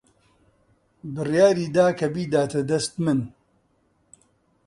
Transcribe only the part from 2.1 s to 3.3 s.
بیداتە دەست من